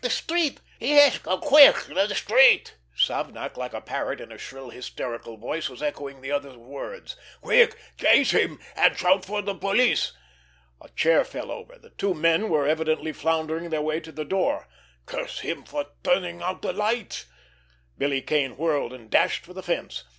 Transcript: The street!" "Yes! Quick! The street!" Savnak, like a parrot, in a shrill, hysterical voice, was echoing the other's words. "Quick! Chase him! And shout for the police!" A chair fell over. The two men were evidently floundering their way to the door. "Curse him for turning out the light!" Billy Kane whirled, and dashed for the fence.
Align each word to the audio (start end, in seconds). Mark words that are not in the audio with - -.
The 0.03 0.09
street!" 0.09 0.61
"Yes! 0.79 1.19
Quick! 1.19 1.75
The 1.85 2.15
street!" 2.15 2.75
Savnak, 2.97 3.55
like 3.55 3.75
a 3.75 3.81
parrot, 3.81 4.19
in 4.19 4.31
a 4.31 4.37
shrill, 4.39 4.71
hysterical 4.71 5.37
voice, 5.37 5.69
was 5.69 5.83
echoing 5.83 6.21
the 6.21 6.31
other's 6.31 6.57
words. 6.57 7.15
"Quick! 7.41 7.75
Chase 7.99 8.31
him! 8.31 8.59
And 8.75 8.97
shout 8.97 9.25
for 9.25 9.43
the 9.43 9.53
police!" 9.53 10.13
A 10.81 10.89
chair 10.89 11.23
fell 11.23 11.51
over. 11.51 11.77
The 11.77 11.91
two 11.91 12.15
men 12.15 12.49
were 12.49 12.65
evidently 12.67 13.11
floundering 13.11 13.69
their 13.69 13.83
way 13.83 13.99
to 13.99 14.11
the 14.11 14.25
door. 14.25 14.67
"Curse 15.05 15.41
him 15.41 15.63
for 15.65 15.85
turning 16.03 16.41
out 16.41 16.63
the 16.63 16.73
light!" 16.73 17.25
Billy 17.95 18.23
Kane 18.23 18.57
whirled, 18.57 18.93
and 18.93 19.07
dashed 19.07 19.45
for 19.45 19.53
the 19.53 19.61
fence. 19.61 20.05